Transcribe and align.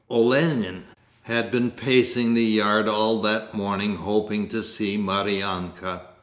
Olenin 0.09 0.85
had 1.25 1.51
been 1.51 1.69
pacing 1.69 2.33
the 2.33 2.43
yard 2.43 2.87
all 2.87 3.21
that 3.21 3.53
morning 3.53 3.97
hoping 3.97 4.47
to 4.47 4.63
see 4.63 4.97
Maryanka. 4.97 6.01